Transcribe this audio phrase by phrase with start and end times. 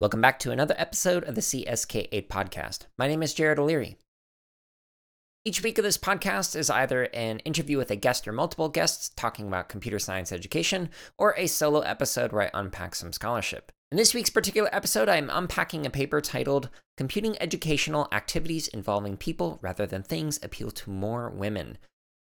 [0.00, 2.86] Welcome back to another episode of the CSK8 podcast.
[2.96, 3.98] My name is Jared O'Leary.
[5.44, 9.10] Each week of this podcast is either an interview with a guest or multiple guests
[9.14, 13.72] talking about computer science education, or a solo episode where I unpack some scholarship.
[13.92, 19.18] In this week's particular episode, I am unpacking a paper titled Computing Educational Activities Involving
[19.18, 21.76] People Rather Than Things Appeal to More Women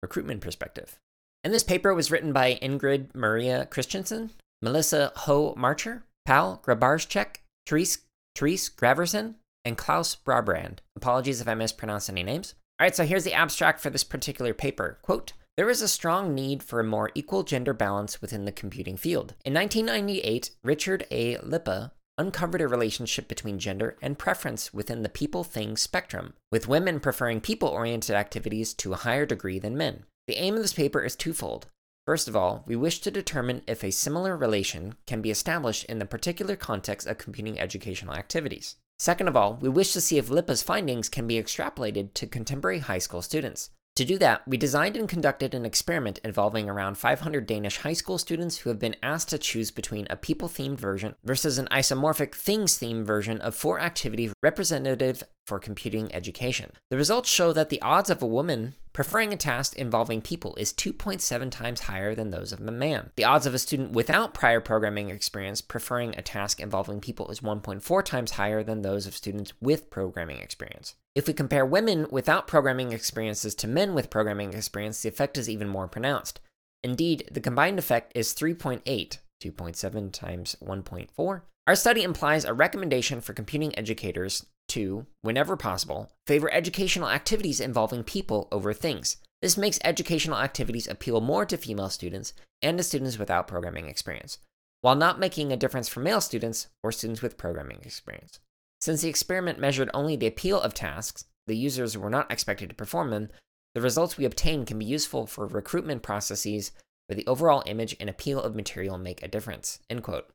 [0.02, 0.98] Recruitment Perspective.
[1.45, 7.37] And this paper was written by Ingrid Maria Christensen, Melissa Ho Marcher, Pal Grabarczyk,
[7.71, 7.98] Therese,
[8.34, 10.78] Therese Graversen, and Claus Brabrand.
[10.97, 12.56] Apologies if I mispronounced any names.
[12.80, 14.98] All right, so here's the abstract for this particular paper.
[15.02, 18.97] Quote, there is a strong need for a more equal gender balance within the computing
[18.97, 19.34] field.
[19.45, 21.37] In 1998, Richard A.
[21.37, 26.98] Lippa uncovered a relationship between gender and preference within the people things spectrum, with women
[26.98, 30.02] preferring people oriented activities to a higher degree than men.
[30.27, 31.69] The aim of this paper is twofold.
[32.10, 36.00] First of all, we wish to determine if a similar relation can be established in
[36.00, 38.74] the particular context of computing educational activities.
[38.98, 42.80] Second of all, we wish to see if Lippa's findings can be extrapolated to contemporary
[42.80, 43.70] high school students.
[43.94, 48.19] To do that, we designed and conducted an experiment involving around 500 Danish high school
[48.19, 52.34] students who have been asked to choose between a people themed version versus an isomorphic
[52.34, 56.72] things themed version of four activities representative for computing education.
[56.91, 60.72] The results show that the odds of a woman preferring a task involving people is
[60.72, 63.10] 2.7 times higher than those of a man.
[63.16, 67.41] The odds of a student without prior programming experience preferring a task involving people is
[67.41, 70.96] 1.4 times higher than those of students with programming experience.
[71.14, 75.48] If we compare women without programming experiences to men with programming experience, the effect is
[75.48, 76.41] even more pronounced.
[76.83, 81.42] Indeed, the combined effect is 3.8, 2.7 times 1.4.
[81.66, 88.03] Our study implies a recommendation for computing educators to, whenever possible, favor educational activities involving
[88.03, 89.17] people over things.
[89.43, 92.33] This makes educational activities appeal more to female students
[92.63, 94.39] and to students without programming experience,
[94.81, 98.41] while not making a difference for male students or students with programming experience.
[98.81, 102.75] Since the experiment measured only the appeal of tasks, the users were not expected to
[102.75, 103.29] perform them,
[103.75, 106.73] the results we obtained can be useful for recruitment processes
[107.07, 109.80] where the overall image and appeal of material make a difference.
[109.89, 110.27] End quote.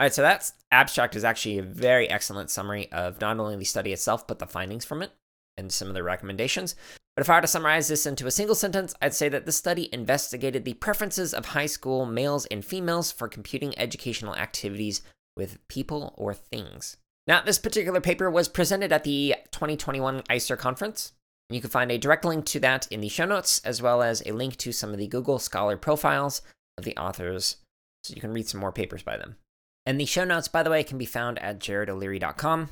[0.00, 3.66] All right, so that abstract is actually a very excellent summary of not only the
[3.66, 5.12] study itself, but the findings from it
[5.58, 6.74] and some of the recommendations.
[7.14, 9.52] But if I were to summarize this into a single sentence, I'd say that the
[9.52, 15.02] study investigated the preferences of high school males and females for computing educational activities
[15.36, 16.96] with people or things.
[17.26, 21.12] Now, this particular paper was presented at the 2021 ISER conference.
[21.50, 24.22] You can find a direct link to that in the show notes, as well as
[24.24, 26.40] a link to some of the Google Scholar profiles
[26.78, 27.56] of the authors,
[28.02, 29.36] so you can read some more papers by them.
[29.90, 32.68] And the show notes, by the way, can be found at jaredoleary.com,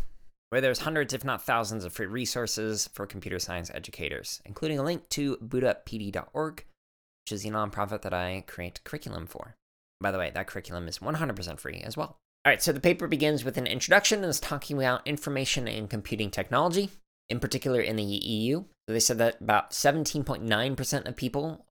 [0.51, 4.85] where there's hundreds, if not thousands, of free resources for computer science educators, including a
[4.85, 9.57] link to bootuppd.org, which is the nonprofit that I create curriculum for.
[10.01, 12.19] By the way, that curriculum is 100% free as well.
[12.45, 15.91] All right, so the paper begins with an introduction and is talking about information and
[15.91, 16.89] computing technology,
[17.29, 18.63] in particular in the EU.
[18.87, 21.67] They said that about 17.9% of people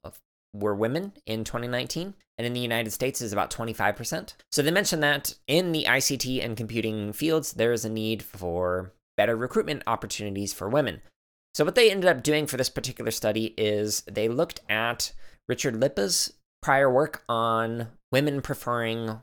[0.54, 4.34] were women in 2019, and in the United States is about 25%.
[4.52, 8.94] So they mentioned that in the ICT and computing fields, there is a need for
[9.18, 11.02] better recruitment opportunities for women.
[11.56, 15.12] So what they ended up doing for this particular study is they looked at
[15.50, 19.20] Richard Lippa's prior work on women preferring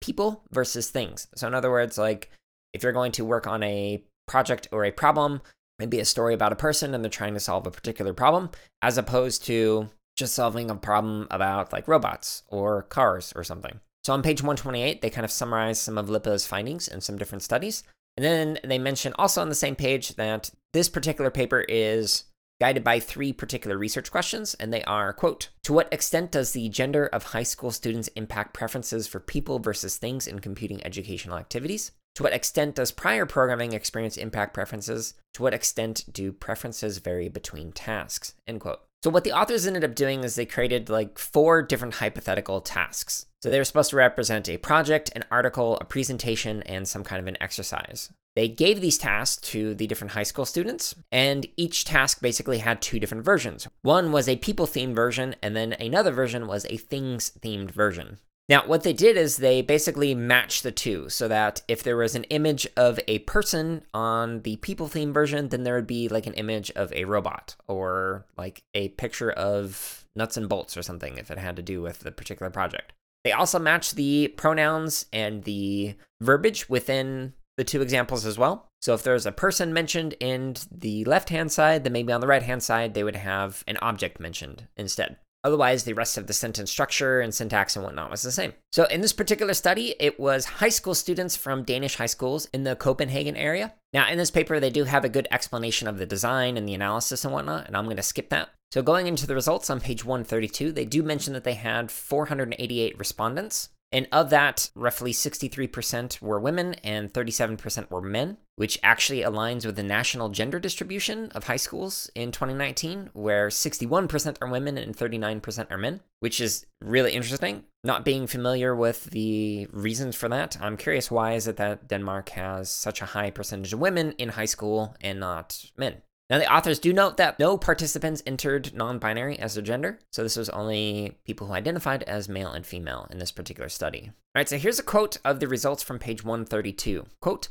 [0.00, 1.26] people versus things.
[1.34, 2.30] So in other words, like
[2.72, 5.42] if you're going to work on a project or a problem,
[5.78, 8.96] maybe a story about a person and they're trying to solve a particular problem, as
[8.96, 13.80] opposed to just solving a problem about like robots or cars or something.
[14.02, 17.42] So on page 128, they kind of summarize some of Lippa's findings in some different
[17.42, 17.82] studies.
[18.16, 22.24] And then they mention also on the same page that this particular paper is
[22.60, 26.68] guided by three particular research questions, and they are quote, To what extent does the
[26.68, 31.92] gender of high school students impact preferences for people versus things in computing educational activities?
[32.16, 35.14] To what extent does prior programming experience impact preferences?
[35.34, 38.34] To what extent do preferences vary between tasks?
[38.46, 38.80] End quote.
[39.04, 43.26] So what the authors ended up doing is they created like four different hypothetical tasks.
[43.42, 47.20] So they were supposed to represent a project, an article, a presentation, and some kind
[47.20, 48.10] of an exercise.
[48.34, 52.80] They gave these tasks to the different high school students, and each task basically had
[52.80, 53.68] two different versions.
[53.82, 58.20] One was a people themed version, and then another version was a things themed version.
[58.48, 62.14] Now, what they did is they basically matched the two so that if there was
[62.14, 66.26] an image of a person on the people theme version, then there would be like
[66.26, 71.16] an image of a robot or like a picture of nuts and bolts or something
[71.16, 72.92] if it had to do with the particular project.
[73.24, 78.68] They also matched the pronouns and the verbiage within the two examples as well.
[78.82, 82.26] So if there's a person mentioned in the left hand side, then maybe on the
[82.26, 85.16] right hand side, they would have an object mentioned instead.
[85.44, 88.54] Otherwise, the rest of the sentence structure and syntax and whatnot was the same.
[88.72, 92.64] So, in this particular study, it was high school students from Danish high schools in
[92.64, 93.74] the Copenhagen area.
[93.92, 96.74] Now, in this paper, they do have a good explanation of the design and the
[96.74, 98.48] analysis and whatnot, and I'm going to skip that.
[98.72, 102.98] So, going into the results on page 132, they do mention that they had 488
[102.98, 103.68] respondents.
[103.94, 109.76] And of that, roughly 63% were women and 37% were men, which actually aligns with
[109.76, 115.70] the national gender distribution of high schools in 2019, where 61% are women and 39%
[115.70, 117.62] are men, which is really interesting.
[117.84, 122.30] Not being familiar with the reasons for that, I'm curious why is it that Denmark
[122.30, 126.02] has such a high percentage of women in high school and not men?
[126.34, 130.24] Now, the authors do note that no participants entered non binary as their gender, so
[130.24, 134.06] this was only people who identified as male and female in this particular study.
[134.06, 137.06] All right, so here's a quote of the results from page 132.
[137.20, 137.50] Quote,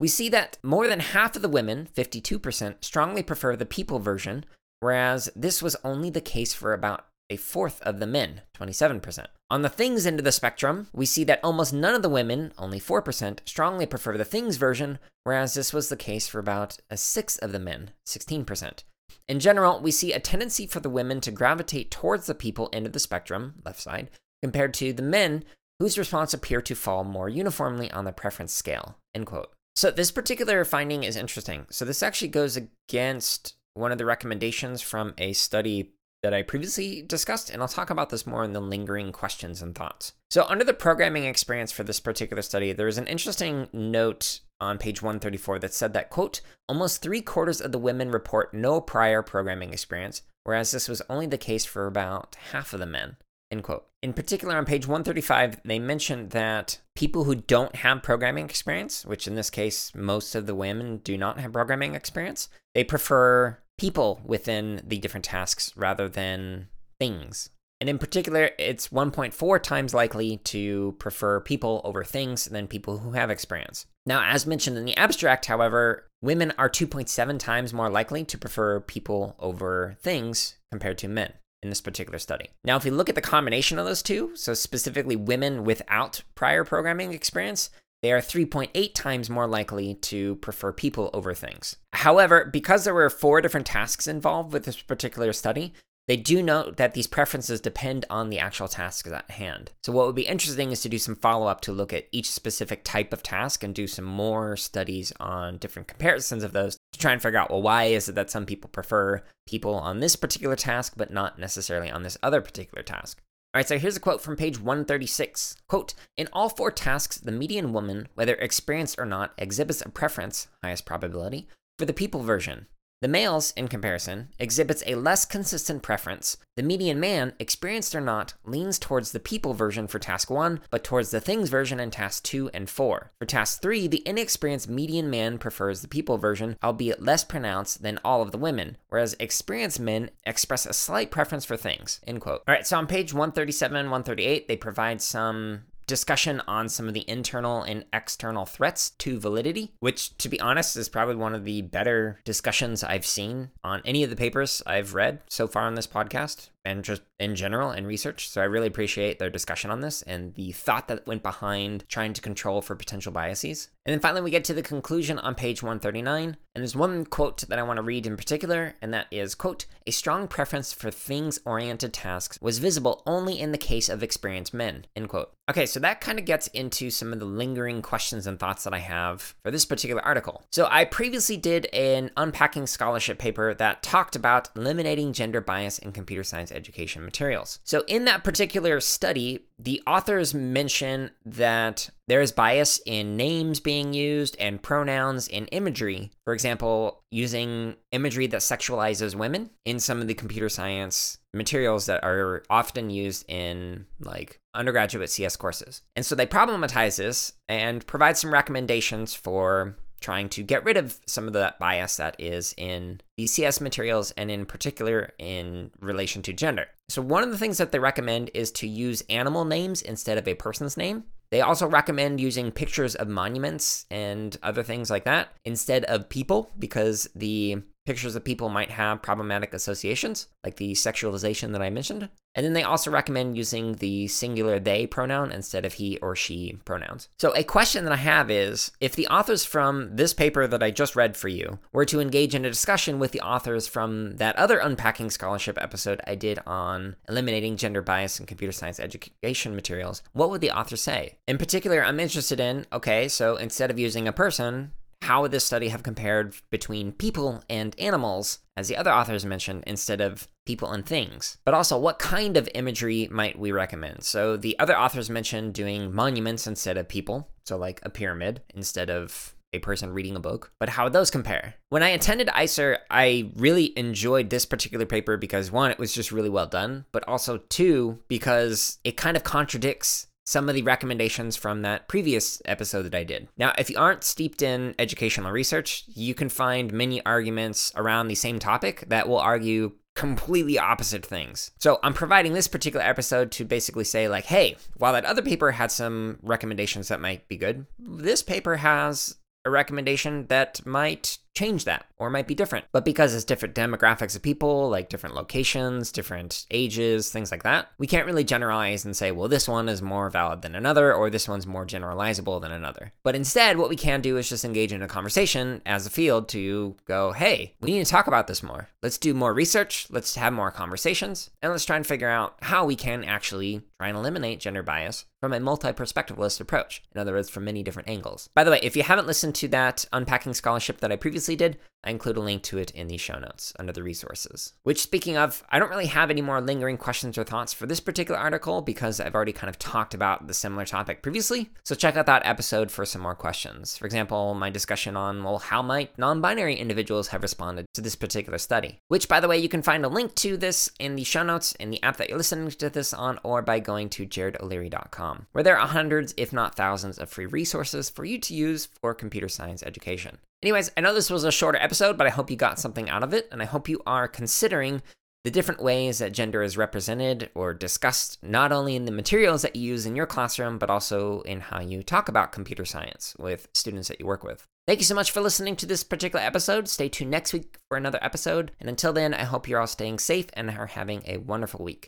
[0.00, 4.44] we see that more than half of the women, 52%, strongly prefer the people version,
[4.80, 9.26] whereas this was only the case for about a fourth of the men, 27%.
[9.50, 12.52] On the things end of the spectrum, we see that almost none of the women,
[12.58, 16.96] only 4%, strongly prefer the things version, whereas this was the case for about a
[16.96, 18.84] sixth of the men, 16%.
[19.28, 22.86] In general, we see a tendency for the women to gravitate towards the people end
[22.86, 24.10] of the spectrum, left side,
[24.42, 25.44] compared to the men
[25.80, 28.98] whose response appear to fall more uniformly on the preference scale.
[29.14, 29.50] End quote.
[29.76, 31.66] So this particular finding is interesting.
[31.70, 35.94] So this actually goes against one of the recommendations from a study
[36.24, 39.74] that I previously discussed, and I'll talk about this more in the lingering questions and
[39.74, 40.14] thoughts.
[40.30, 44.78] So, under the programming experience for this particular study, there was an interesting note on
[44.78, 49.22] page 134 that said that, quote, almost three quarters of the women report no prior
[49.22, 53.18] programming experience, whereas this was only the case for about half of the men,
[53.50, 53.84] end quote.
[54.02, 59.28] In particular, on page 135, they mentioned that people who don't have programming experience, which
[59.28, 64.20] in this case, most of the women do not have programming experience, they prefer people
[64.24, 66.68] within the different tasks rather than
[66.98, 67.50] things.
[67.80, 73.12] And in particular, it's 1.4 times likely to prefer people over things than people who
[73.12, 73.86] have experience.
[74.06, 78.80] Now, as mentioned in the abstract, however, women are 2.7 times more likely to prefer
[78.80, 81.32] people over things compared to men
[81.62, 82.50] in this particular study.
[82.64, 86.62] Now, if we look at the combination of those two, so specifically women without prior
[86.62, 87.70] programming experience,
[88.04, 91.76] they are 3.8 times more likely to prefer people over things.
[91.94, 95.72] However, because there were four different tasks involved with this particular study,
[96.06, 99.70] they do note that these preferences depend on the actual tasks at hand.
[99.82, 102.30] So, what would be interesting is to do some follow up to look at each
[102.30, 106.98] specific type of task and do some more studies on different comparisons of those to
[106.98, 110.14] try and figure out well, why is it that some people prefer people on this
[110.14, 113.22] particular task, but not necessarily on this other particular task?
[113.54, 115.54] All right, so here's a quote from page 136.
[115.68, 120.48] Quote, in all four tasks, the median woman, whether experienced or not, exhibits a preference,
[120.64, 121.46] highest probability,
[121.78, 122.66] for the people version.
[123.04, 126.38] The males, in comparison, exhibits a less consistent preference.
[126.56, 130.84] The median man, experienced or not, leans towards the people version for task 1, but
[130.84, 133.12] towards the things version in task 2 and 4.
[133.18, 138.00] For task 3, the inexperienced median man prefers the people version, albeit less pronounced than
[138.02, 142.00] all of the women, whereas experienced men express a slight preference for things.
[142.06, 142.42] End quote.
[142.48, 146.94] All right, so on page 137 and 138, they provide some discussion on some of
[146.94, 151.44] the internal and external threats to validity, which, to be honest, is probably one of
[151.44, 155.74] the better discussions I've seen on any of the papers I've read so far on
[155.74, 158.28] this podcast and just in general in research.
[158.28, 162.12] So I really appreciate their discussion on this and the thought that went behind trying
[162.14, 163.68] to control for potential biases.
[163.86, 166.36] And then finally, we get to the conclusion on page 139.
[166.54, 169.66] And there's one quote that I want to read in particular, and that is, quote,
[169.86, 174.86] a strong preference for things-oriented tasks was visible only in the case of experienced men,
[174.94, 175.32] end quote.
[175.50, 178.72] Okay, so that kind of gets into some of the lingering questions and thoughts that
[178.72, 180.44] I have for this particular article.
[180.52, 185.92] So I previously did an unpacking scholarship paper that talked about eliminating gender bias in
[185.92, 187.58] computer science education materials.
[187.64, 193.94] So, in that particular study, the authors mention that there is bias in names being
[193.94, 196.10] used and pronouns in imagery.
[196.24, 202.04] For example, using imagery that sexualizes women in some of the computer science materials that
[202.04, 205.82] are often used in like undergraduate CS courses.
[205.96, 210.98] And so they problematize this and provide some recommendations for trying to get rid of
[211.06, 216.32] some of that bias that is in ECS materials and in particular in relation to
[216.32, 216.66] gender.
[216.88, 220.28] So, one of the things that they recommend is to use animal names instead of
[220.28, 221.04] a person's name.
[221.30, 226.52] They also recommend using pictures of monuments and other things like that instead of people
[226.58, 232.08] because the pictures of people might have problematic associations, like the sexualization that I mentioned.
[232.34, 236.58] And then they also recommend using the singular they pronoun instead of he or she
[236.64, 237.08] pronouns.
[237.18, 240.72] So, a question that I have is if the authors from this paper that I
[240.72, 244.36] just read for you were to engage in a discussion with the authors from that
[244.36, 250.02] other Unpacking Scholarship episode I did on eliminating gender bias in computer science education materials,
[250.12, 251.18] what would the author say?
[251.28, 254.72] In particular, I'm interested in okay, so instead of using a person,
[255.04, 259.64] how would this study have compared between people and animals, as the other authors mentioned,
[259.66, 261.38] instead of people and things?
[261.44, 264.02] But also, what kind of imagery might we recommend?
[264.02, 268.90] So, the other authors mentioned doing monuments instead of people, so like a pyramid instead
[268.90, 271.54] of a person reading a book, but how would those compare?
[271.68, 276.10] When I attended ISER, I really enjoyed this particular paper because one, it was just
[276.10, 281.36] really well done, but also two, because it kind of contradicts some of the recommendations
[281.36, 283.28] from that previous episode that I did.
[283.36, 288.14] Now, if you aren't steeped in educational research, you can find many arguments around the
[288.14, 291.52] same topic that will argue completely opposite things.
[291.58, 295.52] So, I'm providing this particular episode to basically say, like, hey, while that other paper
[295.52, 301.64] had some recommendations that might be good, this paper has a recommendation that might change
[301.64, 302.64] that or might be different.
[302.72, 307.68] But because it's different demographics of people, like different locations, different ages, things like that,
[307.78, 311.10] we can't really generalize and say, well, this one is more valid than another, or
[311.10, 312.92] this one's more generalizable than another.
[313.02, 316.28] But instead, what we can do is just engage in a conversation as a field
[316.30, 318.68] to go, hey, we need to talk about this more.
[318.82, 322.64] Let's do more research, let's have more conversations, and let's try and figure out how
[322.64, 326.82] we can actually try and eliminate gender bias from a multi perspectivalist approach.
[326.94, 328.28] In other words, from many different angles.
[328.34, 331.58] By the way, if you haven't listened to that Unpacking Scholarship that I previously did,
[331.84, 334.52] I include a link to it in the show notes under the resources.
[334.62, 337.80] Which, speaking of, I don't really have any more lingering questions or thoughts for this
[337.80, 341.50] particular article because I've already kind of talked about the similar topic previously.
[341.64, 343.76] So check out that episode for some more questions.
[343.76, 347.96] For example, my discussion on, well, how might non binary individuals have responded to this
[347.96, 348.78] particular study?
[348.88, 351.52] Which, by the way, you can find a link to this in the show notes
[351.56, 355.44] in the app that you're listening to this on or by going to jaredoleary.com, where
[355.44, 359.28] there are hundreds, if not thousands, of free resources for you to use for computer
[359.28, 360.18] science education.
[360.44, 363.02] Anyways, I know this was a shorter episode, but I hope you got something out
[363.02, 364.80] of it, and I hope you are considering
[365.24, 369.56] the different ways that gender is represented or discussed, not only in the materials that
[369.56, 373.48] you use in your classroom, but also in how you talk about computer science with
[373.54, 374.46] students that you work with.
[374.68, 376.68] Thank you so much for listening to this particular episode.
[376.68, 378.52] Stay tuned next week for another episode.
[378.60, 381.82] And until then, I hope you're all staying safe and are having a wonderful week.